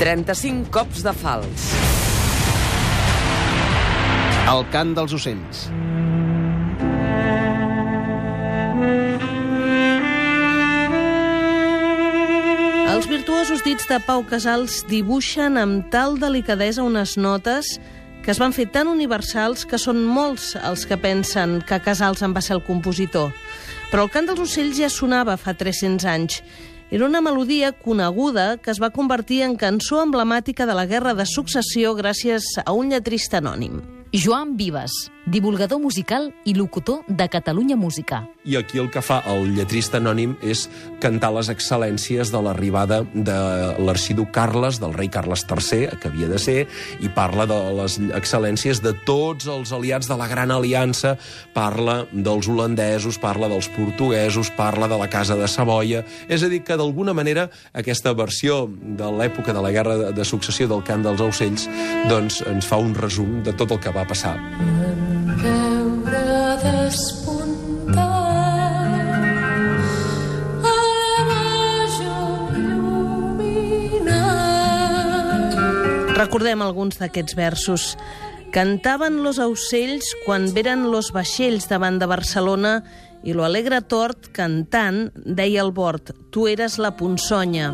[0.00, 1.64] 35 cops de fals.
[4.48, 5.66] El cant dels ocells.
[12.88, 17.74] Els virtuosos dits de Pau Casals dibuixen amb tal delicadesa unes notes
[18.24, 22.32] que es van fer tan universals que són molts els que pensen que Casals en
[22.32, 23.36] va ser el compositor.
[23.92, 26.40] Però el cant dels ocells ja sonava fa 300 anys.
[26.90, 31.22] Era una melodia coneguda que es va convertir en cançó emblemàtica de la Guerra de
[31.22, 33.76] Successió gràcies a un lletrista anònim.
[34.10, 34.90] Joan Vives,
[35.26, 38.26] divulgador musical i locutor de Catalunya Música.
[38.44, 40.64] I aquí el que fa el lletrista anònim és
[41.00, 43.36] cantar les excel·lències de l'arribada de
[43.84, 46.64] l'arxiduc Carles, del rei Carles III, que havia de ser,
[47.04, 51.16] i parla de les excel·lències de tots els aliats de la Gran Aliança,
[51.54, 56.04] parla dels holandesos, parla dels portuguesos, parla de la Casa de Savoia...
[56.30, 60.68] És a dir, que d'alguna manera aquesta versió de l'època de la Guerra de, Successió
[60.70, 61.66] del cant dels ocells
[62.08, 64.36] doncs ens fa un resum de tot el que va passar.
[64.38, 65.19] major il·luminat.
[76.20, 77.84] Recordem alguns d'aquests versos.
[78.52, 82.74] Cantaven los aucells quan veren los vaixells davant de Barcelona
[83.24, 87.72] i lo alegre tort, cantant, deia al bord, tu eres la ponsonya.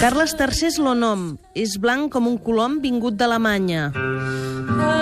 [0.00, 3.90] Carles III és lo nom, és blanc com un colom vingut d'Alemanya.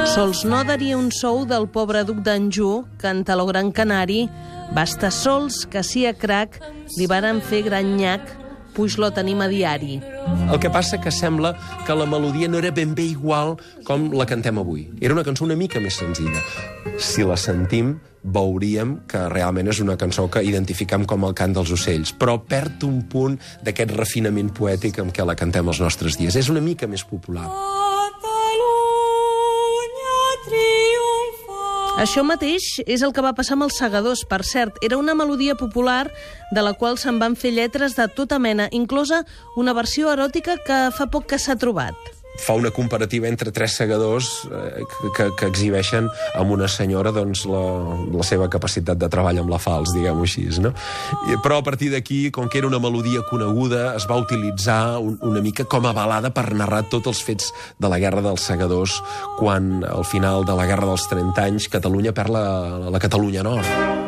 [0.09, 4.25] Sols no daria un sou del pobre duc d'Anjou, canta lo gran canari,
[4.75, 6.59] basta sols que si a crac
[6.97, 8.25] li varen fer gran nyac,
[8.79, 9.99] puix lo tenim a diari.
[10.49, 11.53] El que passa que sembla
[11.87, 14.87] que la melodia no era ben bé igual com la cantem avui.
[15.01, 16.43] Era una cançó una mica més senzilla.
[16.99, 21.73] Si la sentim, veuríem que realment és una cançó que identificam com el cant dels
[21.75, 26.37] ocells, però perd un punt d'aquest refinament poètic amb què la cantem els nostres dies.
[26.37, 27.49] És una mica més popular.
[27.49, 27.88] Catalunya
[31.99, 34.77] Això mateix és el que va passar amb els segadors, per cert.
[34.87, 36.05] Era una melodia popular
[36.55, 39.25] de la qual se'n van fer lletres de tota mena, inclosa
[39.59, 42.18] una versió eròtica que fa poc que s'ha trobat.
[42.39, 44.85] Fa una comparativa entre tres segadors eh,
[45.17, 47.63] que, que, exhibeixen amb una senyora doncs, la,
[48.15, 50.47] la seva capacitat de treball amb la fals, diguem-ho així.
[50.63, 50.73] No?
[51.45, 55.43] Però a partir d'aquí, com que era una melodia coneguda, es va utilitzar un, una
[55.45, 59.01] mica com a balada per narrar tots els fets de la Guerra dels Segadors,
[59.39, 62.47] quan al final de la Guerra dels 30 anys Catalunya perd la,
[62.89, 64.08] la Catalunya Nord.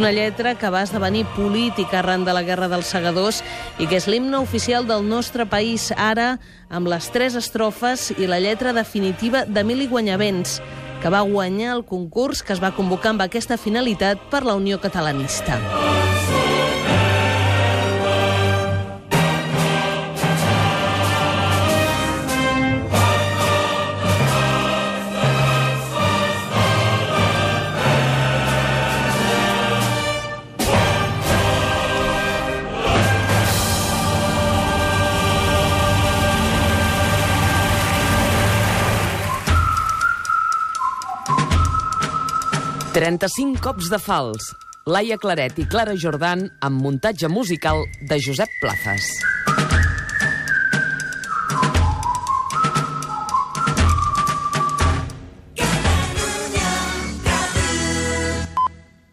[0.00, 3.42] Una lletra que va esdevenir política arran de la Guerra dels Segadors
[3.76, 6.38] i que és l'himne oficial del nostre país ara,
[6.72, 10.56] amb les tres estrofes i la lletra definitiva d'Emili Guanyavents,
[11.04, 14.80] que va guanyar el concurs que es va convocar amb aquesta finalitat per la Unió
[14.80, 15.60] Catalanista.–
[42.94, 44.48] 35 cops de fals.
[44.90, 49.06] Laia Claret i Clara Jordan amb muntatge musical de Josep Plazas.